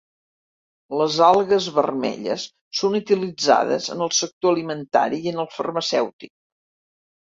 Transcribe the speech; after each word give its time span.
Les 1.01 1.17
algues 1.25 1.67
vermelles 1.75 2.45
són 2.79 2.97
utilitzades 3.01 3.91
en 3.97 4.01
el 4.07 4.11
sector 4.21 4.57
alimentari 4.57 5.21
i 5.29 5.33
en 5.37 5.43
el 5.45 5.51
farmacèutic. 5.59 6.33